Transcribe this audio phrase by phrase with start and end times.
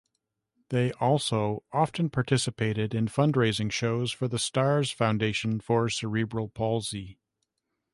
[0.69, 7.19] They also often participated in fundraising shows for the Stars Foundation for Cerebral Palsy.